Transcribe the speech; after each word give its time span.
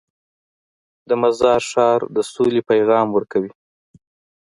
د 1.09 1.09
مزار 1.21 1.61
ښار 1.71 1.99
د 2.15 2.17
سولې 2.31 2.61
پیغام 2.69 3.07
ورکوي. 3.11 3.51